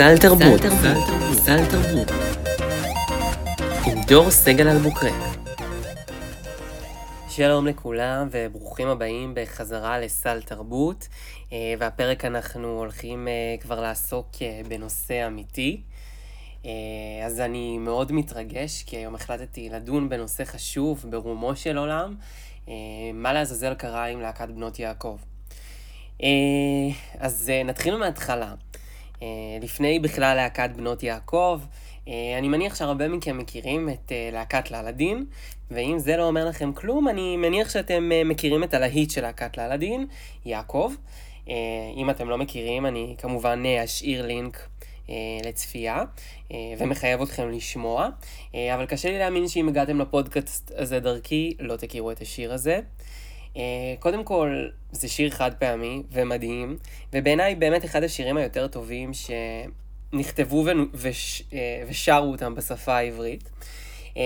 סל 0.00 0.18
תרבות. 0.18 0.60
סל 1.32 1.70
תרבות. 1.70 2.10
עם 3.86 4.00
דור 4.08 4.30
סגל 4.30 4.68
אלבוקרק. 4.68 5.12
שלום 7.28 7.66
לכולם 7.66 8.28
וברוכים 8.30 8.88
הבאים 8.88 9.32
בחזרה 9.36 9.98
לסל 9.98 10.42
תרבות 10.42 11.08
אה, 11.52 11.74
והפרק 11.78 12.24
אנחנו 12.24 12.78
הולכים 12.78 13.28
אה, 13.28 13.56
כבר 13.60 13.80
לעסוק 13.80 14.28
אה, 14.42 14.60
בנושא 14.68 15.26
אמיתי 15.26 15.80
אז 17.26 17.40
אני 17.40 17.78
מאוד 17.78 18.12
מתרגש 18.12 18.82
כי 18.82 18.96
היום 18.96 19.14
החלטתי 19.14 19.68
לדון 19.68 20.08
בנושא 20.08 20.44
חשוב 20.44 21.04
ברומו 21.10 21.56
של 21.56 21.78
עולם 21.78 22.14
מה 23.14 23.32
לעזאזל 23.32 23.74
קרה 23.74 24.04
עם 24.04 24.20
להקת 24.20 24.48
בנות 24.48 24.78
יעקב 24.78 25.16
אז 27.18 27.52
נתחיל 27.64 27.96
מההתחלה 27.96 28.54
לפני 29.62 29.98
בכלל 29.98 30.36
להקת 30.36 30.70
בנות 30.76 31.02
יעקב 31.02 31.60
אני 32.38 32.48
מניח 32.48 32.74
שהרבה 32.74 33.08
מכם 33.08 33.38
מכירים 33.38 33.88
את 33.88 34.12
להקת 34.32 34.70
לאלאדין 34.70 35.24
ואם 35.70 35.98
זה 35.98 36.16
לא 36.16 36.26
אומר 36.28 36.44
לכם 36.44 36.72
כלום, 36.72 37.08
אני 37.08 37.36
מניח 37.36 37.70
שאתם 37.70 38.12
אה, 38.12 38.24
מכירים 38.24 38.64
את 38.64 38.74
הלהיט 38.74 39.10
של 39.10 39.20
להקת 39.20 39.56
לאלאדין, 39.58 40.06
יעקב. 40.44 40.92
אה, 41.48 41.54
אם 41.96 42.10
אתם 42.10 42.30
לא 42.30 42.38
מכירים, 42.38 42.86
אני 42.86 43.14
כמובן 43.18 43.62
אה, 43.66 43.84
אשאיר 43.84 44.26
לינק 44.26 44.68
לצפייה, 45.44 46.02
ומחייב 46.78 47.22
אתכם 47.22 47.50
לשמוע, 47.50 48.08
אבל 48.54 48.86
קשה 48.86 49.10
לי 49.10 49.18
להאמין 49.18 49.48
שאם 49.48 49.68
הגעתם 49.68 50.00
לפודקאסט 50.00 50.72
הזה 50.76 51.00
דרכי, 51.00 51.54
לא 51.60 51.76
תכירו 51.76 52.10
את 52.10 52.20
השיר 52.20 52.52
הזה. 52.52 52.80
קודם 53.98 54.24
כל, 54.24 54.68
זה 54.92 55.08
שיר 55.08 55.30
חד 55.30 55.50
פעמי 55.58 56.02
ומדהים, 56.12 56.76
ובעיניי 57.12 57.54
באמת 57.54 57.84
אחד 57.84 58.02
השירים 58.02 58.36
היותר 58.36 58.68
טובים 58.68 59.10
שנכתבו 60.12 60.64
וש... 60.94 61.42
ושרו 61.88 62.32
אותם 62.32 62.54
בשפה 62.54 62.96
העברית. 62.96 63.50
אה, 64.16 64.22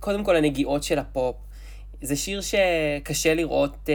קודם 0.00 0.24
כל 0.24 0.36
הנגיעות 0.36 0.82
של 0.82 0.98
הפופ. 0.98 1.36
זה 2.02 2.16
שיר 2.16 2.40
שקשה 2.40 3.34
לראות 3.34 3.76
אה, 3.88 3.94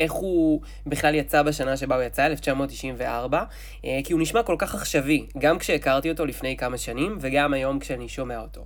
איך 0.00 0.12
הוא 0.12 0.60
בכלל 0.86 1.14
יצא 1.14 1.42
בשנה 1.42 1.76
שבה 1.76 1.94
הוא 1.96 2.04
יצא, 2.04 2.26
1994, 2.26 3.42
אה, 3.84 4.00
כי 4.04 4.12
הוא 4.12 4.20
נשמע 4.20 4.42
כל 4.42 4.56
כך 4.58 4.74
עכשווי, 4.74 5.26
גם 5.38 5.58
כשהכרתי 5.58 6.10
אותו 6.10 6.26
לפני 6.26 6.56
כמה 6.56 6.78
שנים, 6.78 7.18
וגם 7.20 7.54
היום 7.54 7.78
כשאני 7.78 8.08
שומע 8.08 8.40
אותו. 8.40 8.64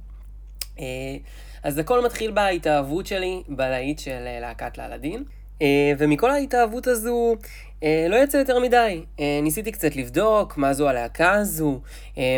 אז 1.62 1.78
הכל 1.78 2.04
מתחיל 2.04 2.30
בהתאהבות 2.30 3.06
שלי 3.06 3.42
בלהיט 3.48 3.98
של 3.98 4.26
אה, 4.26 4.40
להקת 4.40 4.78
לאלאדין. 4.78 5.24
אה, 5.62 5.92
ומכל 5.98 6.30
ההתאהבות 6.30 6.86
הזו 6.86 7.34
אה, 7.82 8.06
לא 8.08 8.16
יצא 8.16 8.36
יותר 8.36 8.58
מדי. 8.58 9.02
ניסיתי 9.42 9.72
קצת 9.72 9.96
לבדוק 9.96 10.56
מה 10.56 10.72
זו 10.72 10.88
הלהקה 10.88 11.32
הזו, 11.32 11.80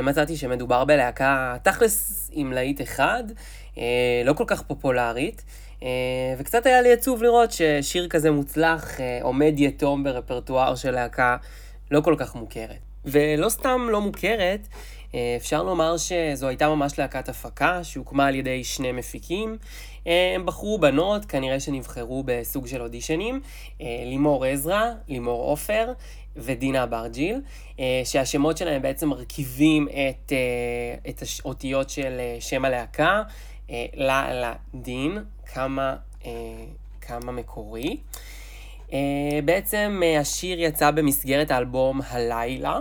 מצאתי 0.02 0.36
שמדובר 0.36 0.84
בלהקה 0.84 1.56
תכלס 1.62 2.30
עם 2.32 2.52
להיט 2.52 2.80
אחד, 2.80 3.24
לא 4.24 4.32
כל 4.32 4.44
כך 4.46 4.62
פופולרית, 4.62 5.44
וקצת 6.38 6.66
היה 6.66 6.82
לי 6.82 6.92
עצוב 6.92 7.22
לראות 7.22 7.50
ששיר 7.52 8.08
כזה 8.08 8.30
מוצלח 8.30 9.00
עומד 9.22 9.52
יתום 9.56 10.04
ברפרטואר 10.04 10.74
של 10.74 10.90
להקה 10.90 11.36
לא 11.90 12.00
כל 12.00 12.14
כך 12.18 12.34
מוכרת. 12.34 12.78
ולא 13.04 13.48
סתם 13.48 13.86
לא 13.90 14.00
מוכרת, 14.00 14.68
אפשר 15.36 15.62
לומר 15.62 15.96
שזו 15.96 16.48
הייתה 16.48 16.68
ממש 16.68 16.98
להקת 16.98 17.28
הפקה 17.28 17.84
שהוקמה 17.84 18.26
על 18.26 18.34
ידי 18.34 18.64
שני 18.64 18.92
מפיקים. 18.92 19.56
הם 20.06 20.46
בחרו 20.46 20.78
בנות, 20.78 21.24
כנראה 21.24 21.60
שנבחרו 21.60 22.22
בסוג 22.26 22.66
של 22.66 22.82
אודישנים, 22.82 23.40
אה, 23.80 23.86
לימור 24.04 24.44
עזרא, 24.44 24.82
לימור 25.08 25.42
עופר 25.42 25.92
ודינה 26.36 26.82
אברג'יל, 26.82 27.40
אה, 27.80 28.02
שהשמות 28.04 28.56
שלהם 28.56 28.82
בעצם 28.82 29.08
מרכיבים 29.08 29.88
את, 29.88 30.32
אה, 30.32 31.10
את 31.10 31.22
האותיות 31.44 31.90
של 31.90 32.20
שם 32.40 32.64
הלהקה, 32.64 33.22
לה 33.94 34.34
לה 34.34 34.54
דין, 34.74 35.18
כמה, 35.54 35.96
כמה 37.00 37.32
מקורי. 37.32 37.96
בעצם 39.44 40.02
השיר 40.20 40.60
יצא 40.60 40.90
במסגרת 40.90 41.50
האלבום 41.50 42.00
הלילה. 42.08 42.78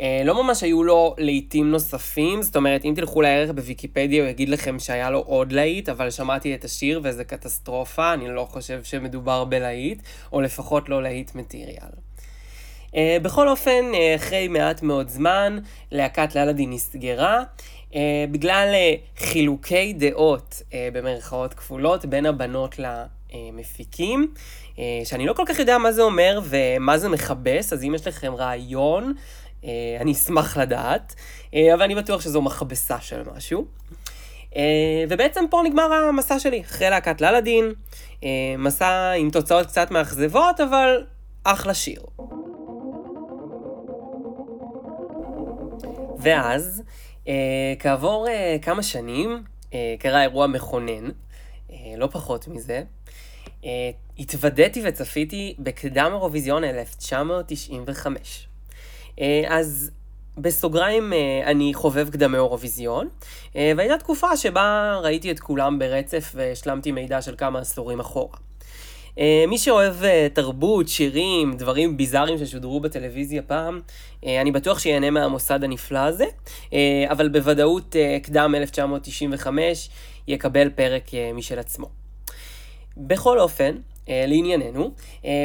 אה, 0.00 0.22
לא 0.24 0.42
ממש 0.42 0.62
היו 0.62 0.84
לו 0.84 1.14
להיטים 1.18 1.70
נוספים, 1.70 2.42
זאת 2.42 2.56
אומרת, 2.56 2.84
אם 2.84 2.92
תלכו 2.96 3.22
לערך 3.22 3.50
בוויקיפדיה 3.50 4.22
הוא 4.22 4.30
יגיד 4.30 4.48
לכם 4.48 4.78
שהיה 4.78 5.10
לו 5.10 5.18
עוד 5.18 5.52
להיט, 5.52 5.88
אבל 5.88 6.10
שמעתי 6.10 6.54
את 6.54 6.64
השיר 6.64 7.00
וזה 7.04 7.24
קטסטרופה, 7.24 8.12
אני 8.12 8.28
לא 8.28 8.46
חושב 8.50 8.84
שמדובר 8.84 9.44
בלהיט, 9.44 10.02
או 10.32 10.40
לפחות 10.40 10.88
לא 10.88 11.02
להיט 11.02 11.34
מטיריאל. 11.34 11.90
Uh, 12.86 12.98
בכל 13.22 13.48
אופן, 13.48 13.84
uh, 13.92 13.96
אחרי 14.16 14.48
מעט 14.48 14.82
מאוד 14.82 15.08
זמן, 15.08 15.58
להקת 15.92 16.34
לאלאדין 16.34 16.70
נסגרה, 16.70 17.42
uh, 17.90 17.94
בגלל 18.30 18.68
uh, 18.74 19.20
חילוקי 19.22 19.92
דעות, 19.92 20.62
uh, 20.70 20.74
במרכאות 20.92 21.54
כפולות, 21.54 22.04
בין 22.04 22.26
הבנות 22.26 22.76
למפיקים, 22.78 24.32
uh, 24.74 24.78
שאני 25.04 25.26
לא 25.26 25.32
כל 25.32 25.44
כך 25.46 25.58
יודע 25.58 25.78
מה 25.78 25.92
זה 25.92 26.02
אומר 26.02 26.40
ומה 26.44 26.98
זה 26.98 27.08
מכבס, 27.08 27.72
אז 27.72 27.84
אם 27.84 27.94
יש 27.94 28.06
לכם 28.06 28.34
רעיון, 28.34 29.04
אה, 29.04 29.12
אני 30.00 30.12
אשמח 30.12 30.56
לדעת, 30.56 31.14
אה, 31.54 31.74
אבל 31.74 31.82
אני 31.82 31.94
בטוח 31.94 32.20
שזו 32.20 32.42
מכבסה 32.42 33.00
של 33.00 33.22
משהו. 33.36 33.66
אה, 34.56 35.04
ובעצם 35.08 35.44
פה 35.50 35.62
נגמר 35.64 35.92
המסע 35.92 36.38
שלי, 36.38 36.60
אחרי 36.60 36.90
להקת 36.90 37.20
לאלאדין, 37.20 37.72
מסע 38.58 39.12
עם 39.12 39.30
תוצאות 39.30 39.66
קצת 39.66 39.90
מאכזבות, 39.90 40.60
אבל 40.60 41.04
אחלה 41.44 41.74
שיר. 41.74 42.02
ואז, 46.18 46.82
כעבור 47.78 48.26
כמה 48.62 48.82
שנים, 48.82 49.42
קרה 49.98 50.22
אירוע 50.22 50.46
מכונן, 50.46 51.08
לא 51.96 52.06
פחות 52.06 52.48
מזה. 52.48 52.82
התוודעתי 54.18 54.82
וצפיתי 54.84 55.54
בקדם 55.58 56.10
אירוויזיון 56.12 56.64
1995. 56.64 58.48
אה, 59.20 59.42
אז 59.48 59.90
בסוגריים 60.38 61.12
אה, 61.12 61.42
אני 61.44 61.74
חובב 61.74 62.08
קדמי 62.10 62.36
אירוויזיון, 62.36 63.08
אה, 63.56 63.72
והייתה 63.76 63.98
תקופה 63.98 64.36
שבה 64.36 64.98
ראיתי 65.02 65.30
את 65.30 65.40
כולם 65.40 65.78
ברצף 65.78 66.32
והשלמתי 66.34 66.92
מידע 66.92 67.22
של 67.22 67.34
כמה 67.38 67.58
עשורים 67.58 68.00
אחורה. 68.00 68.36
מי 69.48 69.58
שאוהב 69.58 69.94
תרבות, 70.32 70.88
שירים, 70.88 71.56
דברים 71.56 71.96
ביזאריים 71.96 72.38
ששודרו 72.38 72.80
בטלוויזיה 72.80 73.42
פעם, 73.42 73.80
אני 74.26 74.52
בטוח 74.52 74.78
שיהנה 74.78 75.10
מהמוסד 75.10 75.64
הנפלא 75.64 75.98
הזה, 75.98 76.24
אבל 77.08 77.28
בוודאות 77.28 77.96
קדם 78.22 78.54
1995 78.54 79.88
יקבל 80.28 80.70
פרק 80.70 81.04
משל 81.34 81.58
עצמו. 81.58 81.86
בכל 82.96 83.40
אופן, 83.40 83.76
לענייננו, 84.08 84.90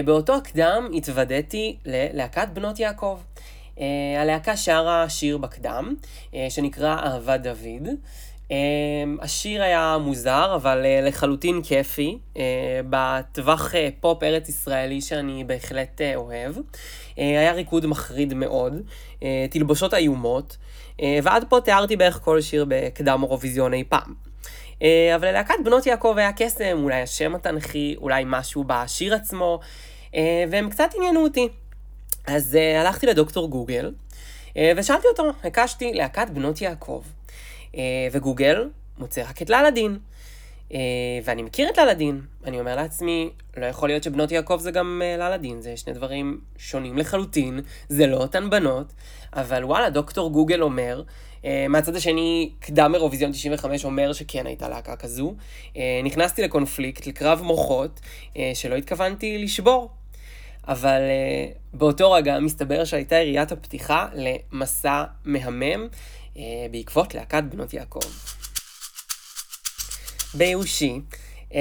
באותו 0.06 0.36
הקדם 0.36 0.90
התוודעתי 0.94 1.78
ללהקת 1.86 2.48
בנות 2.54 2.80
יעקב. 2.80 3.20
Uh, 3.82 3.84
הלהקה 4.20 4.58
שרה 4.58 5.10
שיר 5.10 5.38
בקדם, 5.38 5.96
uh, 6.32 6.36
שנקרא 6.50 6.96
אהבת 6.96 7.40
דוד. 7.40 7.88
Uh, 8.48 8.52
השיר 9.22 9.64
היה 9.64 9.98
מוזר, 10.02 10.56
אבל 10.56 10.86
לחלוטין 11.08 11.62
כיפי, 11.64 12.18
בטווח 12.90 13.74
פופ 14.00 14.24
ארץ 14.24 14.50
ישראלי 14.50 15.02
שאני 15.02 15.44
בהחלט 15.44 16.02
אוהב. 16.16 16.56
היה 17.18 17.52
ריקוד 17.52 17.86
מחריד 17.86 18.34
מאוד, 18.34 18.82
תלבושות 19.50 19.94
איומות, 19.94 20.58
ועד 21.24 21.46
פה 21.50 21.60
תיארתי 21.64 21.96
בערך 21.96 22.20
כל 22.24 22.42
שיר 22.42 22.66
בקדם 22.68 23.24
אירוויזיון 23.24 23.74
אי 23.74 23.84
פעם. 23.90 24.14
אבל 25.16 25.28
ללהקת 25.28 25.56
בנות 25.66 25.86
יעקב 25.86 26.16
היה 26.18 26.32
קסם, 26.32 26.80
אולי 26.84 27.02
השם 27.02 27.36
התנכי, 27.36 27.96
אולי 27.98 28.24
משהו 28.26 28.64
בשיר 28.68 29.16
עצמו, 29.16 29.60
והם 30.50 30.70
קצת 30.70 30.90
עניינו 30.98 31.24
אותי. 31.24 31.48
אז 32.28 32.58
uh, 32.58 32.80
הלכתי 32.80 33.06
לדוקטור 33.06 33.50
גוגל, 33.50 33.92
uh, 34.50 34.54
ושאלתי 34.78 35.08
אותו, 35.08 35.24
הקשתי 35.44 35.94
להקת 35.94 36.30
בנות 36.34 36.62
יעקב. 36.62 37.04
Uh, 37.72 37.76
וגוגל 38.12 38.70
מוצא 38.98 39.24
רק 39.30 39.42
את 39.42 39.50
לאלאדין. 39.50 40.00
Uh, 40.70 40.74
ואני 41.24 41.44
מכיר 41.44 41.70
את 41.70 41.78
לאלאדין. 41.78 42.22
אני 42.46 42.60
אומר 42.60 42.76
לעצמי, 42.76 43.30
לא 43.58 43.66
יכול 43.66 43.90
להיות 43.90 44.04
שבנות 44.04 44.32
יעקב 44.32 44.60
זה 44.60 44.72
גם 44.72 45.02
uh, 45.02 45.20
לאלאדין, 45.20 45.62
זה 45.62 45.78
שני 45.78 45.94
דברים 45.94 46.42
שונים 46.58 46.98
לחלוטין, 46.98 47.60
זה 47.90 48.08
לא 48.08 48.18
אותן 48.18 48.50
בנות, 48.50 48.94
אבל 49.34 49.66
וואלה, 49.66 49.90
דוקטור 49.90 50.32
גוגל 50.32 50.62
אומר, 50.62 51.04
uh, 51.42 51.46
מהצד 51.70 51.96
השני, 51.96 52.52
קדם 52.60 52.96
אירוויזיון 52.96 53.32
95 53.32 53.86
אומר 53.86 54.14
שכן 54.14 54.48
הייתה 54.48 54.70
להקה 54.70 54.96
כזו. 54.96 55.36
Uh, 55.74 55.78
נכנסתי 56.04 56.42
לקונפליקט, 56.42 57.08
לקרב 57.08 57.42
מוחות, 57.42 58.00
uh, 58.34 58.38
שלא 58.54 58.76
התכוונתי 58.76 59.38
לשבור. 59.38 60.01
אבל 60.68 61.02
uh, 61.02 61.78
באותו 61.78 62.12
רגע 62.12 62.40
מסתבר 62.40 62.86
שהייתה 62.86 63.16
יריית 63.16 63.52
הפתיחה 63.52 64.08
למסע 64.14 65.04
מהמם 65.26 65.88
uh, 66.34 66.38
בעקבות 66.72 67.16
להקת 67.16 67.44
בנות 67.50 67.74
יעקב. 67.74 68.00
בייאושי, 70.34 71.00
uh, 71.50 71.54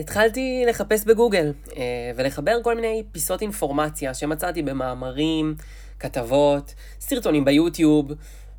התחלתי 0.00 0.64
לחפש 0.68 1.04
בגוגל 1.04 1.52
uh, 1.66 1.74
ולחבר 2.16 2.62
כל 2.62 2.74
מיני 2.74 3.02
פיסות 3.12 3.42
אינפורמציה 3.42 4.14
שמצאתי 4.14 4.62
במאמרים, 4.62 5.54
כתבות, 6.00 6.74
סרטונים 7.00 7.44
ביוטיוב, 7.44 8.12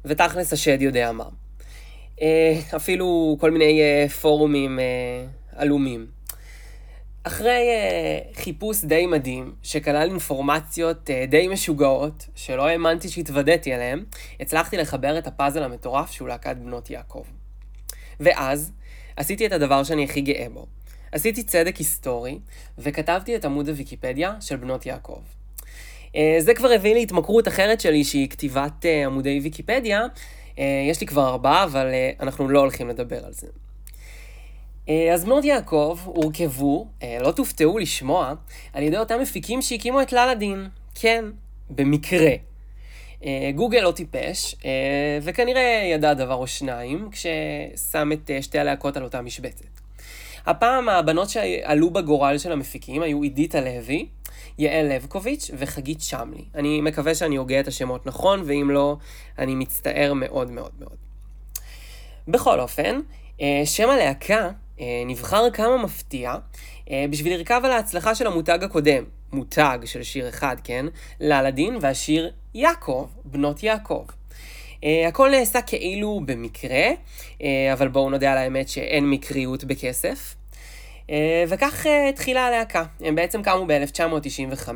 ותכלס 0.06 0.54
השד 0.54 0.82
יודע 0.82 1.12
מה. 1.12 1.26
אפילו 2.76 3.38
כל 3.40 3.52
מיני 3.52 3.82
פורומים 4.22 4.80
עלומים. 5.56 6.15
אחרי 7.28 7.68
uh, 7.70 8.38
חיפוש 8.38 8.84
די 8.84 9.06
מדהים, 9.06 9.54
שכלל 9.64 10.10
אינפורמציות 10.10 11.10
uh, 11.10 11.30
די 11.30 11.48
משוגעות, 11.48 12.28
שלא 12.36 12.68
האמנתי 12.68 13.10
שהתוודעתי 13.10 13.74
עליהן, 13.74 14.04
הצלחתי 14.40 14.78
לחבר 14.78 15.18
את 15.18 15.28
הפאזל 15.28 15.64
המטורף 15.64 16.12
שהוא 16.12 16.28
להקת 16.28 16.56
בנות 16.56 16.90
יעקב. 16.90 17.24
ואז, 18.20 18.72
עשיתי 19.16 19.46
את 19.46 19.52
הדבר 19.52 19.84
שאני 19.84 20.04
הכי 20.04 20.22
גאה 20.22 20.48
בו. 20.54 20.66
עשיתי 21.12 21.44
צדק 21.44 21.76
היסטורי, 21.76 22.40
וכתבתי 22.78 23.36
את 23.36 23.46
עמוד 23.46 23.70
הוויקיפדיה 23.70 24.34
של 24.40 24.56
בנות 24.56 24.86
יעקב. 24.86 25.20
Uh, 26.08 26.18
זה 26.40 26.54
כבר 26.54 26.72
הביא 26.72 26.94
לי 26.94 27.04
התמכרות 27.04 27.48
אחרת 27.48 27.82
שלי, 27.82 28.04
שהיא 28.04 28.30
כתיבת 28.30 28.86
uh, 28.86 29.06
עמודי 29.06 29.40
ויקיפדיה. 29.44 30.06
Uh, 30.56 30.60
יש 30.90 31.02
לי 31.02 31.08
כבר 31.08 31.28
ארבעה, 31.28 31.64
אבל 31.64 31.88
uh, 31.92 32.24
אנחנו 32.24 32.50
לא 32.50 32.60
הולכים 32.60 32.90
לדבר 32.90 33.26
על 33.26 33.34
זה. 33.34 33.48
אה, 34.90 35.14
אז 35.14 35.26
בנות 35.26 35.46
יעקב 35.46 36.00
הורכבו, 36.04 36.88
אה, 37.04 37.18
לא 37.22 37.32
תופתעו 37.32 37.78
לשמוע, 37.78 38.34
על 38.74 38.84
ידי 38.84 38.98
אותם 38.98 39.20
מפיקים 39.22 39.62
שהקימו 39.62 40.02
את 40.02 40.14
ללדין. 40.14 40.68
כן, 40.96 41.26
במקרה. 41.70 42.32
אה, 43.26 43.52
גוגל 43.56 43.80
לא 43.80 43.92
טיפש, 43.92 44.56
וכנראה 45.22 45.90
ידע 45.92 46.14
דבר 46.14 46.34
או 46.34 46.48
שניים, 46.48 47.10
כששם 47.12 48.12
את 48.12 48.32
שתי 48.42 48.60
הלהקות 48.60 48.98
על 48.98 49.04
אותה 49.04 49.22
משבצת. 49.22 49.66
הפעם 50.46 50.90
הבנות 50.90 51.30
שעלו 51.30 51.90
בגורל 51.90 52.38
של 52.38 52.52
המפיקים 52.52 53.02
היו 53.02 53.22
עידית 53.22 53.56
הלוי, 53.56 54.08
יעל 54.58 54.94
לבקוביץ' 54.94 55.52
וחגית 55.58 56.02
שמלי. 56.02 56.46
אני 56.56 56.82
מקווה 56.82 57.16
שאני 57.16 57.36
הוגה 57.36 57.60
את 57.60 57.68
השמות 57.68 58.06
נכון, 58.06 58.42
ואם 58.46 58.70
לא, 58.72 58.98
אני 59.40 59.56
מצטער 59.56 60.14
מאוד 60.14 60.52
מאוד 60.52 60.72
מאוד. 60.80 60.98
בכל 62.28 62.60
אופן, 62.60 63.00
שם 63.66 63.90
הלהקה 63.90 64.50
נבחר 64.80 65.50
כמה 65.50 65.78
מפתיע 65.78 66.36
אה, 66.92 67.06
בשביל 67.10 67.34
לרכב 67.34 67.62
על 67.64 67.72
ההצלחה 67.72 68.16
של 68.16 68.28
המותג 68.28 68.64
הקודם, 68.64 69.04
מותג 69.34 69.80
של 69.86 70.04
שיר 70.04 70.30
אחד, 70.30 70.56
כן? 70.64 70.86
לאלאדין 71.22 71.78
והשיר 71.82 72.32
יעקב, 72.54 73.08
בנות 73.26 73.64
יעקב. 73.64 74.06
Uh, 74.76 75.08
הכל 75.08 75.30
נעשה 75.30 75.62
כאילו 75.62 76.22
במקרה, 76.26 76.90
uh, 76.90 77.44
אבל 77.74 77.88
בואו 77.88 78.10
נודה 78.10 78.32
על 78.32 78.38
האמת 78.38 78.70
שאין 78.70 79.10
מקריות 79.10 79.64
בכסף. 79.64 80.36
Uh, 81.08 81.10
וכך 81.48 81.86
uh, 81.86 81.90
התחילה 82.10 82.46
הלהקה. 82.46 82.84
הם 83.00 83.16
בעצם 83.16 83.44
קמו 83.44 83.66
ב-1995, 83.68 84.70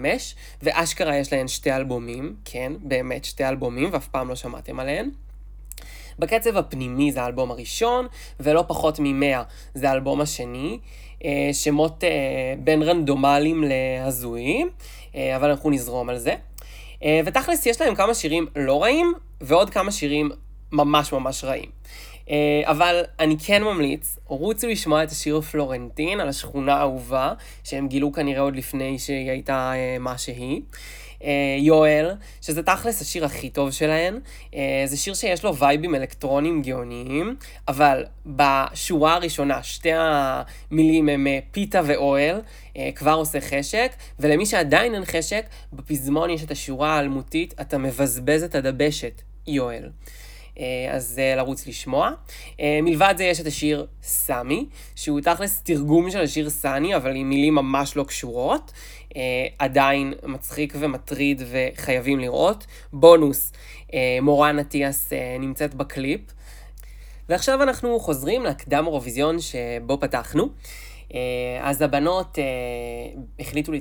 ואשכרה 0.62 1.18
יש 1.18 1.34
להן 1.34 1.48
שתי 1.48 1.72
אלבומים, 1.72 2.36
כן, 2.46 2.74
באמת 2.80 3.26
שתי 3.26 3.46
אלבומים, 3.46 3.90
ואף 3.94 4.08
פעם 4.08 4.30
לא 4.30 4.36
שמעתם 4.36 4.80
עליהן. 4.80 5.10
בקצב 6.20 6.58
הפנימי 6.58 7.12
זה 7.12 7.22
האלבום 7.22 7.52
הראשון, 7.52 8.08
ולא 8.40 8.64
פחות 8.68 9.00
ממאה 9.00 9.44
זה 9.74 9.90
האלבום 9.90 10.22
השני. 10.22 10.80
אה, 11.26 11.50
שמות 11.54 12.04
אה, 12.04 12.10
בין 12.60 12.84
רנדומליים 12.84 13.64
להזויים, 13.68 14.70
אה, 15.16 15.36
אבל 15.36 15.50
אנחנו 15.50 15.70
נזרום 15.70 16.10
על 16.10 16.18
זה. 16.18 16.36
ותכלס 17.26 17.66
יש 17.66 17.82
להם 17.82 17.96
כמה 17.96 18.14
שירים 18.14 18.48
לא 18.56 18.84
רעים, 18.84 19.14
ועוד 19.42 19.70
כמה 19.70 19.92
שירים 19.92 20.32
ממש 20.72 21.14
ממש 21.14 21.44
רעים. 21.44 21.70
אבל 22.64 23.02
אני 23.20 23.36
כן 23.38 23.64
ממליץ, 23.64 24.18
רוצו 24.26 24.68
לשמוע 24.68 25.04
את 25.04 25.12
השיר 25.12 25.42
פלורנטין 25.42 26.20
על 26.20 26.30
השכונה 26.30 26.76
האהובה, 26.76 27.34
שהם 27.64 27.88
גילו 27.88 28.12
כנראה 28.12 28.42
עוד 28.42 28.56
לפני 28.56 29.00
שהיא 29.00 29.32
הייתה 29.32 29.74
מה 30.00 30.18
שהיא. 30.18 30.62
אה, 31.24 31.56
יואל, 31.60 32.12
שזה 32.42 32.64
תכלס 32.64 33.02
השיר 33.02 33.26
הכי 33.26 33.50
טוב 33.50 33.72
שלהן. 33.72 34.20
אה, 34.56 34.84
זה 34.86 34.98
שיר 34.98 35.14
שיש 35.14 35.44
לו 35.44 35.56
וייבים 35.56 35.96
אלקטרונים 35.96 36.62
גאוניים, 36.62 37.36
אבל 37.68 38.06
בשורה 38.26 39.14
הראשונה 39.14 39.64
שתי 39.64 39.92
המילים 39.94 41.10
הם 41.10 41.28
אה, 41.28 41.40
פיתה 41.52 41.82
ואוהל, 41.86 42.42
כבר 42.96 43.14
עושה 43.14 43.42
חשק, 43.42 43.92
ולמי 44.20 44.46
שעדיין 44.46 44.96
אין 44.96 45.06
חשק, 45.06 45.46
בפזמון 45.74 46.30
יש 46.30 46.44
את 46.44 46.52
השורה 46.52 46.96
האלמותית, 46.96 47.54
אתה 47.62 47.78
מבזבז 47.78 48.44
את 48.44 48.56
הדבשת, 48.56 49.22
יואל. 49.48 49.90
אז 50.92 51.22
לרוץ 51.38 51.68
לשמוע. 51.68 52.12
מלבד 52.84 53.14
זה 53.18 53.24
יש 53.24 53.40
את 53.40 53.46
השיר 53.46 53.86
סמי, 54.02 54.66
שהוא 54.96 55.22
תכלס 55.22 55.62
תרגום 55.62 56.12
של 56.12 56.22
השיר 56.22 56.50
סני, 56.50 56.96
אבל 56.96 57.16
עם 57.16 57.30
מילים 57.30 57.56
ממש 57.56 57.96
לא 57.96 58.04
קשורות. 58.04 58.72
אה, 59.16 59.48
עדיין 59.60 60.14
מצחיק 60.24 60.74
ומטריד 60.80 61.42
וחייבים 61.50 62.20
לראות. 62.20 62.66
בונוס, 62.94 63.52
אה, 63.94 64.18
מורן 64.22 64.60
אטיאס 64.60 65.14
אה, 65.14 65.38
נמצאת 65.40 65.74
בקליפ. 65.74 66.22
ועכשיו 67.30 67.64
אנחנו 67.64 68.00
חוזרים 68.00 68.44
לקדם 68.44 68.86
אירוויזיון 68.86 69.38
שבו 69.40 70.00
פתחנו. 70.00 70.50
אה, 71.14 71.20
אז 71.62 71.82
הבנות 71.82 72.40
אה, 72.40 72.44
החליטו 73.40 73.72
לה, 73.72 73.80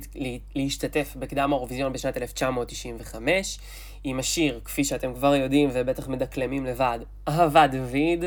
להשתתף 0.55 1.17
בקדם 1.19 1.53
האירוויזיון 1.53 1.93
בשנת 1.93 2.17
1995 2.17 3.59
עם 4.05 4.19
השיר, 4.19 4.61
כפי 4.65 4.85
שאתם 4.85 5.15
כבר 5.15 5.35
יודעים 5.35 5.71
ובטח 5.73 6.09
מדקלמים 6.09 6.67
לבד, 6.67 6.99
אהבה 7.29 7.67
דוד. 7.67 8.25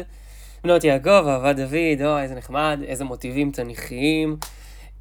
בנות 0.64 0.84
יעקב, 0.84 1.28
אהבה 1.28 1.54
דוד, 1.54 2.02
או 2.06 2.18
איזה 2.20 2.36
נחמד, 2.36 2.80
איזה 2.88 3.04
מוטיבים 3.04 3.52
תניחיים. 3.52 4.38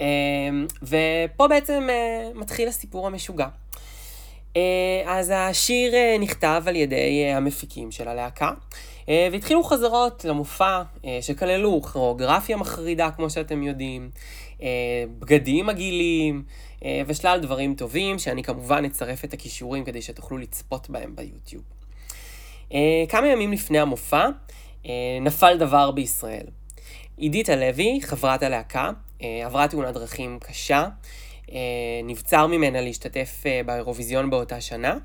אמ, 0.01 0.67
ופה 0.83 1.49
בעצם 1.49 1.87
אה, 1.91 2.31
מתחיל 2.35 2.69
הסיפור 2.69 3.07
המשוגע. 3.07 3.47
אה, 4.57 5.03
אז 5.07 5.33
השיר 5.35 5.95
אה, 5.95 6.17
נכתב 6.21 6.63
על 6.67 6.77
ידי 6.77 7.27
המפיקים 7.35 7.91
של 7.91 8.09
הלהקה, 8.09 8.51
והתחילו 9.33 9.65
חזרות 9.65 10.25
למופע 10.25 10.83
שכללו 11.21 11.83
כרוגרפיה 11.83 12.57
מחרידה, 12.57 13.11
כמו 13.11 13.31
שאתם 13.31 13.63
יודעים, 13.63 14.11
בגדים 15.19 15.67
מגעילים, 15.67 16.43
ושלל 17.07 17.41
דברים 17.41 17.75
טובים, 17.75 18.19
שאני 18.19 18.43
כמובן 18.43 18.85
אצרף 18.85 19.25
את 19.25 19.33
הכישורים 19.33 19.85
כדי 19.85 20.03
שתוכלו 20.03 20.39
לצפות 20.39 20.91
בהם 20.91 21.17
ביוטיוב. 21.17 21.63
כמה 23.09 23.29
ימים 23.29 23.53
לפני 23.53 23.79
המופע, 23.79 24.29
נפל 25.21 25.57
דבר 25.59 25.91
בישראל. 25.91 26.47
עידית 27.21 27.49
הלוי, 27.49 28.01
חברת 28.03 28.43
הלהקה, 28.43 28.91
אה, 29.23 29.47
עברה 29.47 29.69
תאונת 29.69 29.95
דרכים 29.95 30.39
קשה, 30.41 30.87
אה, 31.53 31.59
נבצר 32.05 32.47
ממנה 32.47 32.81
להשתתף 32.81 33.43
אה, 33.47 33.61
באירוויזיון 33.67 34.31
באותה 34.31 34.61
שנה, 34.61 34.97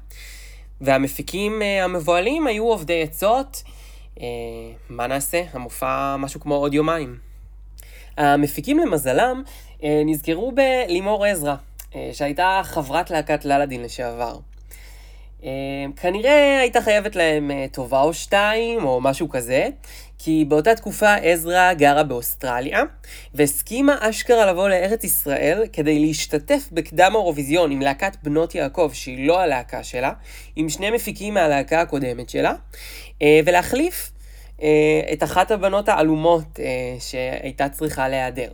והמפיקים 0.81 1.62
המבוהלים 1.62 2.48
היו 2.48 2.68
עובדי 2.68 3.04
עצות. 3.04 3.63
מה 4.89 5.08
נעשה? 5.08 5.44
המופע 5.54 6.16
משהו 6.18 6.39
כמו 6.39 6.56
עוד 6.56 6.74
יומיים. 6.74 7.18
המפיקים 8.18 8.80
למזלם 8.80 9.44
נזכרו 9.84 10.51
בלימור 10.51 11.25
עזרא, 11.25 11.56
שהייתה 12.13 12.62
חברת 12.63 13.10
להקת 13.12 13.46
ללדין 13.46 13.84
לשעבר. 13.84 14.38
כנראה 15.96 16.60
הייתה 16.60 16.82
חייבת 16.82 17.16
להם 17.16 17.51
טובה 17.72 18.01
או 18.01 18.13
שתיים, 18.13 18.86
או 18.86 19.01
משהו 19.01 19.30
כזה, 19.30 19.68
כי 20.20 20.46
באותה 20.48 20.75
תקופה 20.75 21.16
עזרא 21.16 21.74
גרה 21.74 22.04
באוסטרליה, 22.04 22.84
והסכימה 23.34 23.96
אשכרה 24.00 24.46
לבוא 24.46 24.70
לארץ 24.70 25.04
ישראל 25.04 25.63
כדי 25.74 26.00
להשתתף 26.00 26.70
בקדם 26.72 27.12
האירוויזיון 27.16 27.72
עם 27.72 27.82
להקת 27.82 28.18
בנות 28.24 28.56
יעקב, 28.56 28.89
שהיא 28.94 29.28
לא 29.28 29.39
הלהקה 29.39 29.84
שלה, 29.84 30.12
עם 30.56 30.70
שני 30.70 30.92
מפיקים 30.92 31.34
מהלהקה 31.34 31.82
הקודמת 31.82 32.30
שלה, 32.30 32.54
אה, 33.22 33.39
ולהחליף 33.46 34.12
אה, 34.12 34.14
את 35.14 35.24
אחת 35.24 35.52
הבנות 35.52 35.90
העלומות 35.90 36.60
אה, 36.60 36.66
שהייתה 37.00 37.70
צריכה 37.70 38.08
להיעדר. 38.10 38.50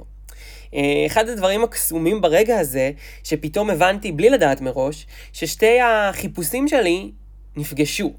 אחד 1.07 1.29
הדברים 1.29 1.63
הקסומים 1.63 2.21
ברגע 2.21 2.59
הזה, 2.59 2.91
שפתאום 3.23 3.69
הבנתי 3.69 4.11
בלי 4.11 4.29
לדעת 4.29 4.61
מראש, 4.61 5.07
ששתי 5.33 5.81
החיפושים 5.81 6.67
שלי 6.67 7.11
נפגשו. 7.55 8.13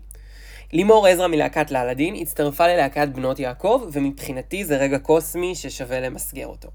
לימור 0.72 1.06
עזרא 1.06 1.26
מלהקת 1.26 1.70
לאלאדין 1.70 2.14
הצטרפה 2.14 2.66
ללהקת 2.66 3.08
בנות 3.08 3.38
יעקב, 3.38 3.88
ומבחינתי 3.92 4.64
זה 4.64 4.76
רגע 4.76 4.98
קוסמי 4.98 5.54
ששווה 5.54 6.00
למסגר 6.00 6.46
אותו. 6.46 6.68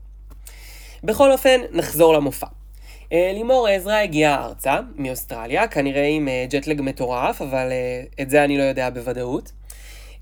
בכל 1.04 1.32
אופן, 1.32 1.62
נחזור 1.72 2.14
למופע. 2.14 2.48
אה, 3.14 3.32
לימור 3.34 3.68
עזרא 3.68 3.94
הגיעה 3.94 4.46
ארצה, 4.46 4.80
מאוסטרליה, 4.96 5.68
כנראה 5.68 6.08
עם 6.08 6.28
אה, 6.28 6.46
ג'טלג 6.50 6.82
מטורף, 6.82 7.42
אבל 7.42 7.72
אה, 7.72 8.04
את 8.22 8.30
זה 8.30 8.44
אני 8.44 8.58
לא 8.58 8.64
יודע 8.64 8.90
בוודאות. 8.90 9.52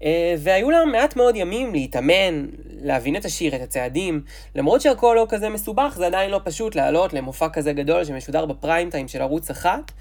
אה, 0.06 0.36
והיו 0.38 0.72
לה 0.72 0.86
מעט 0.86 1.16
מאוד 1.16 1.36
ימים 1.36 1.74
להתאמן, 1.74 2.46
להבין 2.82 3.16
את 3.16 3.26
השיר, 3.26 3.56
את 3.56 3.62
הצעדים. 3.62 4.22
למרות 4.56 4.82
שהכל 4.82 5.14
לא 5.16 5.26
כזה 5.30 5.50
מסובך, 5.50 5.94
זה 5.98 6.06
עדיין 6.06 6.32
לא 6.32 6.42
פשוט 6.44 6.76
לעלות 6.76 7.14
למופע 7.14 7.50
כזה 7.50 7.74
גדול 7.74 8.06
שמשודר 8.06 8.46
בפריים 8.46 8.90
טיים 8.90 9.08
של 9.08 9.22
ערוץ 9.22 9.50
אחת, 9.50 9.92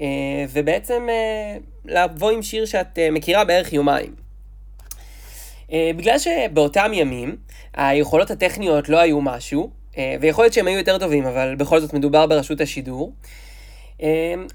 אה, 0.00 0.06
ובעצם 0.52 1.06
אה, 1.10 1.56
לבוא 1.84 2.30
עם 2.30 2.42
שיר 2.42 2.66
שאת 2.66 2.98
מכירה 3.12 3.44
בערך 3.44 3.72
יומיים. 3.72 4.22
בגלל 5.96 6.18
שבאותם 6.18 6.90
ימים 6.94 7.36
היכולות 7.74 8.30
הטכניות 8.30 8.88
לא 8.88 8.98
היו 8.98 9.20
משהו, 9.20 9.70
ויכול 10.20 10.44
להיות 10.44 10.54
שהם 10.54 10.66
היו 10.66 10.78
יותר 10.78 10.98
טובים, 10.98 11.26
אבל 11.26 11.54
בכל 11.54 11.80
זאת 11.80 11.92
מדובר 11.94 12.26
ברשות 12.26 12.60
השידור. 12.60 13.12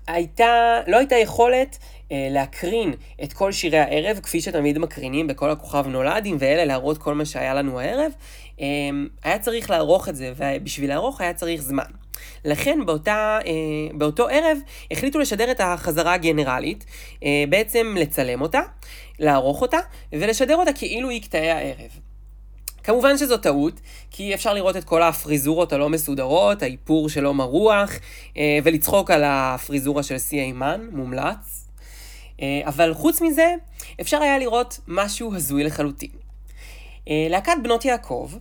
הייתה, 0.08 0.80
לא 0.88 0.98
הייתה 0.98 1.16
יכולת 1.16 1.78
להקרין 2.12 2.94
את 3.24 3.34
כל 3.34 3.52
שירי 3.52 3.80
הערב, 3.80 4.20
כפי 4.24 4.42
שתמיד 4.42 4.78
מקרינים 4.78 5.28
בכל 5.28 5.50
הכוכב 5.50 5.88
נולדים, 5.88 6.38
ואלה 6.40 6.66
להראות 6.66 6.98
כל 6.98 7.16
מה 7.16 7.26
שהיה 7.26 7.54
לנו 7.54 7.80
הערב. 7.80 8.12
היה 9.24 9.40
צריך 9.40 9.70
לערוך 9.70 10.10
את 10.10 10.16
זה, 10.16 10.34
ובשביל 10.38 10.90
לערוך 10.90 11.22
היה 11.22 11.34
צריך 11.34 11.62
זמן. 11.62 11.84
לכן 12.46 12.80
באותה, 12.86 13.40
אה, 13.46 13.52
באותו 13.94 14.28
ערב 14.28 14.58
החליטו 14.92 15.20
לשדר 15.20 15.52
את 15.52 15.60
החזרה 15.60 16.14
הגנרלית, 16.14 16.86
אה, 17.24 17.44
בעצם 17.50 17.96
לצלם 18.00 18.42
אותה, 18.42 18.62
לערוך 19.20 19.62
אותה, 19.62 19.80
ולשדר 20.12 20.56
אותה 20.56 20.74
כאילו 20.74 21.10
היא 21.10 21.22
קטעי 21.22 21.52
הערב. 21.52 22.00
כמובן 22.84 23.18
שזו 23.18 23.38
טעות, 23.38 23.82
כי 24.12 24.34
אפשר 24.34 24.54
לראות 24.54 24.78
את 24.78 24.84
כל 24.84 25.04
הפריזורות 25.04 25.74
הלא 25.74 25.90
מסודרות, 25.90 26.62
האיפור 26.64 27.10
שלא 27.10 27.34
מרוח, 27.34 27.92
אה, 28.38 28.60
ולצחוק 28.64 29.12
על 29.12 29.24
הפריזורה 29.26 30.04
של 30.04 30.18
סי 30.18 30.40
אימן, 30.40 30.88
מומלץ. 30.92 31.67
אה, 32.42 32.62
אבל 32.66 32.94
חוץ 32.94 33.22
מזה, 33.22 33.56
אפשר 34.02 34.22
היה 34.22 34.38
לראות 34.38 34.80
משהו 34.88 35.36
הזוי 35.36 35.64
לחלוטין. 35.64 36.10
אה, 37.10 37.28
להקת 37.30 37.54
בנות 37.64 37.86
יעקב 37.86 38.32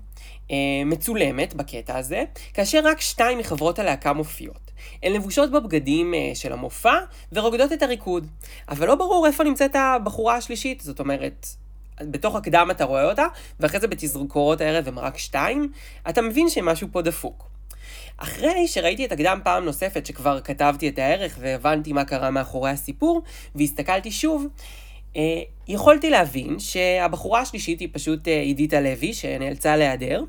אה, 0.50 0.56
מצולמת 0.86 1.54
בקטע 1.54 1.98
הזה, 1.98 2.24
כאשר 2.54 2.80
רק 2.84 3.00
שתיים 3.00 3.38
מחברות 3.38 3.78
הלהקה 3.78 4.12
מופיעות. 4.12 4.70
הן 5.02 5.12
לבושות 5.12 5.50
בבגדים 5.50 6.14
של 6.34 6.52
המופע 6.52 6.94
ורוקדות 7.32 7.72
את 7.72 7.82
הריקוד. 7.82 8.26
אבל 8.68 8.86
לא 8.86 8.94
ברור 8.94 9.26
איפה 9.26 9.44
נמצאת 9.44 9.76
הבחורה 9.76 10.36
השלישית, 10.36 10.80
זאת 10.80 11.00
אומרת, 11.00 11.46
בתוך 12.00 12.36
הקדם 12.36 12.68
אתה 12.70 12.84
רואה 12.84 13.04
אותה, 13.10 13.26
ואחרי 13.60 13.80
זה 13.80 13.86
בתזכורות 13.88 14.60
הערב 14.60 14.88
הם 14.88 14.98
רק 14.98 15.18
שתיים, 15.18 15.72
אתה 16.08 16.22
מבין 16.22 16.48
שמשהו 16.48 16.88
פה 16.92 17.02
דפוק. 17.02 17.55
אחרי 18.18 18.68
שראיתי 18.68 19.04
את 19.04 19.12
הקדם 19.12 19.38
פעם 19.44 19.64
נוספת, 19.64 20.06
שכבר 20.06 20.40
כתבתי 20.40 20.88
את 20.88 20.98
הערך 20.98 21.38
והבנתי 21.40 21.92
מה 21.92 22.04
קרה 22.04 22.30
מאחורי 22.30 22.70
הסיפור, 22.70 23.22
והסתכלתי 23.54 24.10
שוב, 24.10 24.46
אה, 25.16 25.42
יכולתי 25.68 26.10
להבין 26.10 26.58
שהבחורה 26.58 27.40
השלישית 27.40 27.80
היא 27.80 27.88
פשוט 27.92 28.28
אה, 28.28 28.40
עידית 28.40 28.74
הלוי, 28.74 29.12
שנאלצה 29.12 29.76
להיעדר, 29.76 30.22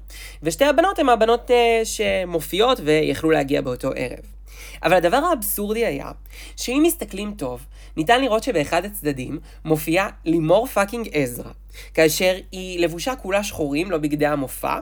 ושתי 0.43 0.65
הבנות 0.65 0.99
הן 0.99 1.09
הבנות 1.09 1.51
אה, 1.51 1.81
שמופיעות 1.83 2.79
ויכלו 2.83 3.31
להגיע 3.31 3.61
באותו 3.61 3.89
ערב. 3.95 4.36
אבל 4.83 4.93
הדבר 4.93 5.17
האבסורדי 5.17 5.85
היה, 5.85 6.11
שאם 6.57 6.83
מסתכלים 6.85 7.33
טוב, 7.37 7.65
ניתן 7.97 8.21
לראות 8.21 8.43
שבאחד 8.43 8.85
הצדדים 8.85 9.39
מופיעה 9.65 10.09
לימור 10.25 10.67
fucking 10.67 11.09
עזרא, 11.11 11.51
כאשר 11.93 12.35
היא 12.51 12.79
לבושה 12.79 13.15
כולה 13.15 13.43
שחורים, 13.43 13.91
לא 13.91 13.97
בגדי 13.97 14.25
המופע, 14.25 14.79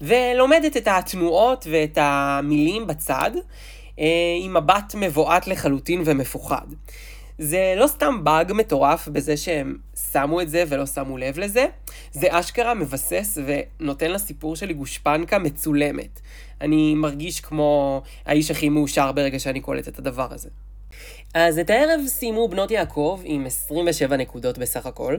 ולומדת 0.00 0.76
את 0.76 0.88
התנועות 0.88 1.66
ואת 1.70 1.98
המילים 2.00 2.86
בצד, 2.86 3.30
עם 4.42 4.54
מבט 4.54 4.94
מבועת 4.94 5.46
לחלוטין 5.46 6.02
ומפוחד. 6.04 6.66
זה 7.38 7.74
לא 7.76 7.86
סתם 7.86 8.24
באג 8.24 8.52
מטורף 8.52 9.08
בזה 9.08 9.36
שהם 9.36 9.76
שמו 10.12 10.40
את 10.40 10.48
זה 10.48 10.64
ולא 10.68 10.86
שמו 10.86 11.18
לב 11.18 11.38
לזה, 11.38 11.66
זה 12.12 12.26
אשכרה 12.30 12.74
מבסס 12.74 13.38
ונותן 13.46 14.10
לסיפור 14.10 14.56
שלי 14.56 14.74
גושפנקה 14.74 15.38
מצולמת. 15.38 16.20
אני 16.60 16.94
מרגיש 16.94 17.40
כמו 17.40 18.02
האיש 18.26 18.50
הכי 18.50 18.68
מאושר 18.68 19.12
ברגע 19.12 19.38
שאני 19.38 19.60
קולט 19.60 19.88
את 19.88 19.98
הדבר 19.98 20.32
הזה. 20.32 20.48
אז 21.34 21.58
את 21.58 21.70
הערב 21.70 22.00
סיימו 22.06 22.48
בנות 22.48 22.70
יעקב 22.70 23.20
עם 23.24 23.46
27 23.46 24.16
נקודות 24.16 24.58
בסך 24.58 24.86
הכל, 24.86 25.16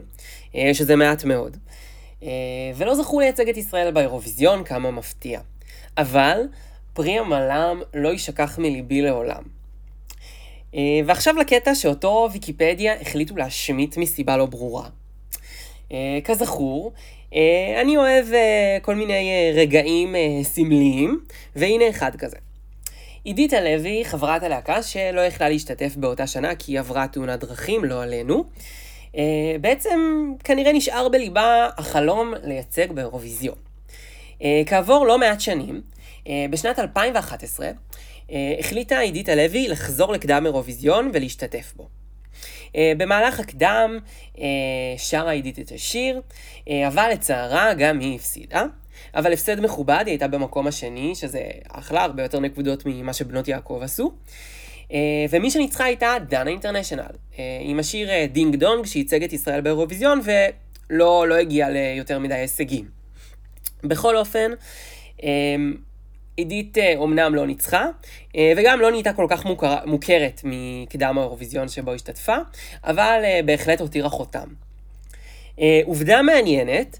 אה, 0.55 0.69
שזה 0.73 0.95
מעט 0.95 1.23
מאוד. 1.23 1.57
אה, 2.23 2.29
ולא 2.75 2.95
זכו 2.95 3.19
לייצג 3.19 3.49
את 3.49 3.57
ישראל 3.57 3.91
באירוויזיון, 3.91 4.63
כמה 4.63 4.91
מפתיע. 4.91 5.39
אבל 5.97 6.39
פרי 6.93 7.17
המלאם 7.17 7.77
לא 7.93 8.09
יישכח 8.09 8.59
מליבי 8.59 9.01
לעולם. 9.01 9.43
אה, 10.75 10.81
ועכשיו 11.05 11.35
לקטע 11.35 11.75
שאותו 11.75 12.29
ויקיפדיה 12.31 13.01
החליטו 13.01 13.35
להשמיט 13.37 13.97
מסיבה 13.97 14.37
לא 14.37 14.45
ברורה. 14.45 14.89
אה, 15.91 16.19
כזכור, 16.23 16.93
אה, 17.33 17.81
אני 17.81 17.97
אוהב 17.97 18.25
כל 18.81 18.95
מיני 18.95 19.51
רגעים 19.55 20.15
סמליים, 20.43 21.19
והנה 21.55 21.89
אחד 21.89 22.15
כזה. 22.15 22.37
עידית 23.23 23.53
הלוי, 23.53 24.05
חברת 24.05 24.43
הלהקה 24.43 24.83
שלא 24.83 25.21
יכלה 25.21 25.49
להשתתף 25.49 25.95
באותה 25.95 26.27
שנה 26.27 26.55
כי 26.55 26.71
היא 26.71 26.79
עברה 26.79 27.07
תאונת 27.07 27.39
דרכים, 27.39 27.85
לא 27.85 28.03
עלינו, 28.03 28.43
בעצם 29.61 29.99
כנראה 30.43 30.73
נשאר 30.73 31.09
בליבה 31.09 31.69
החלום 31.77 32.33
לייצג 32.43 32.91
באירוויזיון. 32.91 33.55
כעבור 34.65 35.05
לא 35.05 35.17
מעט 35.17 35.41
שנים, 35.41 35.81
בשנת 36.49 36.79
2011, 36.79 37.65
אה, 37.65 37.71
החליטה 38.59 38.99
עידית 38.99 39.29
הלוי 39.29 39.67
לחזור 39.67 40.13
לקדם 40.13 40.45
אירוויזיון 40.45 41.11
ולהשתתף 41.13 41.73
בו. 41.75 41.87
אה, 42.75 42.93
במהלך 42.97 43.39
הקדם 43.39 43.99
אה, 44.39 44.43
שרה 44.97 45.31
עידית 45.31 45.59
את 45.59 45.71
השיר, 45.71 46.21
אבל 46.87 47.09
לצערה 47.11 47.73
גם 47.73 47.99
היא 47.99 48.15
הפסידה. 48.15 48.63
אבל 49.15 49.33
הפסד 49.33 49.59
מכובד, 49.59 50.03
היא 50.05 50.11
הייתה 50.11 50.27
במקום 50.27 50.67
השני, 50.67 51.15
שזה 51.15 51.41
אחלה, 51.67 52.03
הרבה 52.03 52.23
יותר 52.23 52.39
נקודות 52.39 52.83
ממה 52.85 53.13
שבנות 53.13 53.47
יעקב 53.47 53.79
עשו. 53.83 54.11
ומי 55.29 55.51
שניצחה 55.51 55.83
הייתה 55.83 56.13
דנה 56.29 56.49
אינטרנשיונל, 56.49 57.03
עם 57.61 57.79
השיר 57.79 58.09
דינג 58.31 58.55
דונג 58.55 58.85
שייצג 58.85 59.23
את 59.23 59.33
ישראל 59.33 59.61
באירוויזיון 59.61 60.21
ולא 60.23 61.27
לא 61.27 61.35
הגיע 61.35 61.69
ליותר 61.69 62.19
מדי 62.19 62.33
הישגים. 62.33 62.85
בכל 63.83 64.17
אופן, 64.17 64.51
עידית 66.35 66.77
אומנם 66.97 67.19
אה, 67.19 67.29
לא 67.29 67.47
ניצחה, 67.47 67.85
אה, 68.35 68.53
וגם 68.57 68.79
לא 68.79 68.91
נהייתה 68.91 69.13
כל 69.13 69.27
כך 69.29 69.45
מוכר, 69.45 69.75
מוכרת 69.85 70.41
מקדם 70.43 71.17
האירוויזיון 71.17 71.67
שבו 71.67 71.93
השתתפה, 71.93 72.35
אבל 72.83 73.21
אה, 73.23 73.39
בהחלט 73.45 73.81
הותירה 73.81 74.09
חותם. 74.09 74.47
עובדה 75.85 76.21
מעניינת, 76.21 76.99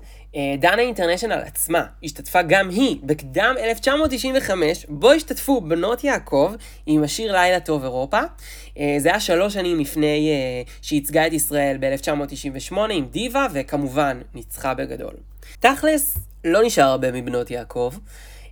דנה 0.60 0.82
אינטרנשיונל 0.82 1.42
עצמה 1.46 1.86
השתתפה 2.04 2.42
גם 2.42 2.70
היא 2.70 2.98
בקדם 3.04 3.56
1995, 3.60 4.86
בו 4.89 5.12
השתתפו 5.12 5.62
בנות 5.62 6.04
יעקב 6.04 6.54
עם 6.86 7.04
השיר 7.04 7.32
לילה 7.32 7.60
טוב 7.60 7.84
אירופה. 7.84 8.20
זה 8.98 9.10
היה 9.10 9.20
שלוש 9.20 9.54
שנים 9.54 9.80
לפני 9.80 10.30
שייצגה 10.82 11.27
את 11.27 11.34
ישראל 11.34 11.77
ב-1998 11.80 12.77
עם 12.92 13.06
דיווה, 13.06 13.48
וכמובן 13.54 14.22
ניצחה 14.34 14.74
בגדול. 14.74 15.13
תכלס, 15.60 16.18
לא 16.44 16.63
נשאר 16.63 16.84
הרבה 16.84 17.12
מבנות 17.12 17.51
יעקב. 17.51 17.94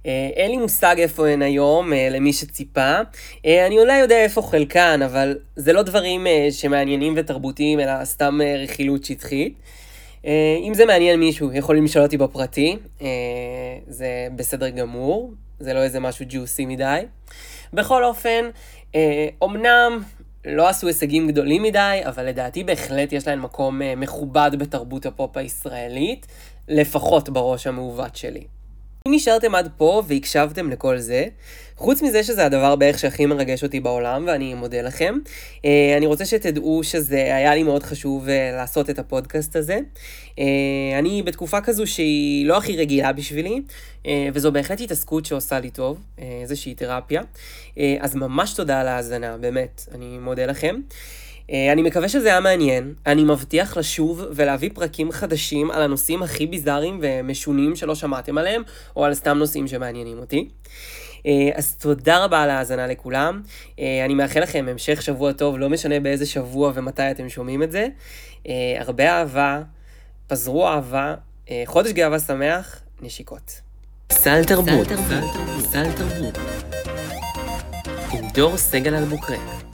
אה, 0.06 0.30
אין 0.36 0.52
לי 0.52 0.58
מושג 0.58 0.96
איפה 1.00 1.28
הן 1.28 1.42
היום, 1.42 1.94
אה, 1.94 2.10
למי 2.12 2.34
שציפה. 2.34 3.00
אה, 3.46 3.68
אני 3.68 3.80
אולי 3.80 4.00
יודע 4.00 4.24
איפה 4.24 4.42
חלקן, 4.42 5.02
אבל 5.02 5.38
זה 5.56 5.74
לא 5.74 5.82
דברים 5.82 6.28
שמעניינים 6.52 7.14
ותרבותיים, 7.18 7.80
אלא 7.80 8.06
סתם 8.06 8.40
רכילות 8.64 9.04
שטחית. 9.06 9.54
אם 10.68 10.74
זה 10.74 10.86
מעניין 10.86 11.20
מישהו, 11.20 11.54
יכולים 11.54 11.84
לשאול 11.84 12.06
אותי 12.06 12.18
בפרטי, 12.18 12.78
זה 13.88 14.28
בסדר 14.36 14.70
גמור, 14.70 15.34
זה 15.60 15.74
לא 15.74 15.84
איזה 15.84 16.00
משהו 16.00 16.26
ג'וסי 16.30 16.66
מדי. 16.66 17.02
בכל 17.74 18.04
אופן, 18.04 18.50
אמנם 19.44 20.04
לא 20.46 20.68
עשו 20.68 20.88
הישגים 20.88 21.28
גדולים 21.28 21.64
מדי, 21.64 22.02
אבל 22.06 22.26
לדעתי 22.26 22.64
בהחלט 22.64 23.14
יש 23.14 23.28
להן 23.28 23.40
מקום 23.40 23.82
מכובד 23.98 24.52
בתרבות 24.58 25.06
הפופ 25.06 25.38
הישראלית, 25.38 26.28
לפחות 26.68 27.30
בראש 27.30 27.68
המעוות 27.68 28.16
שלי. 28.16 28.44
נשארתם 29.16 29.56
עד 29.56 29.70
פה 29.78 30.04
והקשבתם 30.08 30.70
לכל 30.70 30.98
זה, 30.98 31.26
חוץ 31.76 32.02
מזה 32.02 32.24
שזה 32.24 32.46
הדבר 32.46 32.76
בערך 32.76 33.00
שהכי 33.00 33.26
מרגש 33.26 33.64
אותי 33.64 33.80
בעולם, 33.80 34.24
ואני 34.28 34.54
מודה 34.54 34.82
לכם, 34.82 35.16
אה, 35.66 35.94
אני 35.98 36.06
רוצה 36.06 36.26
שתדעו 36.26 36.84
שזה 36.84 37.18
היה 37.18 37.56
לי 37.56 37.64
מאוד 37.64 37.84
חשוב 37.84 38.30
אה, 38.30 38.52
לעשות 38.52 38.90
את 38.90 39.00
הפודקאסט 39.00 39.56
הזה. 39.56 39.80
אה, 40.40 40.44
אני 41.00 41.24
בתקופה 41.24 41.62
כזו 41.62 41.88
שהיא 41.88 42.46
לא 42.46 42.58
הכי 42.58 42.78
רגילה 42.78 43.14
בשבילי, 43.14 43.62
וזו 44.34 44.52
בהחלט 44.52 44.82
התעסקות 44.82 45.26
שעושה 45.26 45.60
לי 45.60 45.70
טוב, 45.70 46.00
איזושהי 46.42 46.76
תרפיה. 46.76 47.22
אז 48.00 48.16
ממש 48.16 48.54
תודה 48.54 48.82
על 48.82 48.88
ההאזנה, 48.88 49.38
באמת, 49.38 49.86
אני 49.96 50.18
מודה 50.18 50.46
לכם. 50.46 50.76
אה, 51.52 51.72
אני 51.72 51.82
מקווה 51.82 52.10
שזה 52.10 52.28
היה 52.28 52.40
מעניין, 52.40 52.94
אני 53.06 53.24
מבטיח 53.24 53.78
לשוב 53.78 54.26
ולהביא 54.32 54.70
פרקים 54.74 55.12
חדשים 55.12 55.72
על 55.72 55.82
הנושאים 55.82 56.24
הכי 56.24 56.48
ביזאריים 56.48 57.00
ומשונים 57.02 57.76
שלא 57.76 57.96
שמעתם 57.96 58.38
עליהם, 58.38 58.62
או 58.96 59.06
על 59.06 59.14
סתם 59.14 59.38
נושאים 59.38 59.68
שמעניינים 59.68 60.20
אותי. 60.20 60.50
אה, 61.26 61.50
אז 61.56 61.76
תודה 61.76 62.24
רבה 62.24 62.42
על 62.42 62.50
ההאזנה 62.50 62.88
לכולם. 62.88 63.42
אה, 63.80 64.06
אני 64.06 64.14
מאחל 64.14 64.40
לכם 64.40 64.66
המשך 64.70 65.02
שבוע 65.02 65.32
טוב, 65.32 65.58
לא 65.60 65.70
משנה 65.70 66.00
באיזה 66.00 66.26
שבוע 66.26 66.72
ומתי 66.76 67.12
אתם 67.12 67.30
שומעים 67.30 67.64
את 67.64 67.72
זה. 67.72 67.88
הרבה 68.80 69.12
אהבה, 69.12 69.62
פזרו 70.28 70.68
אהבה, 70.68 71.16
חודש 71.66 71.92
גאווה 71.92 72.20
שמח, 72.20 72.82
נשיקות. 73.02 73.62
סל 74.12 74.44
תרבות, 74.44 74.88
סל 75.72 75.92
תרבות, 75.92 76.38
עם 78.14 78.30
דור 78.34 78.58
סגל 78.58 78.96
אלבוקרק. 78.96 79.73